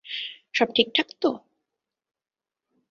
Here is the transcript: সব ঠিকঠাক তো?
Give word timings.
সব 0.53 0.67
ঠিকঠাক 0.75 1.07
তো? 1.21 1.29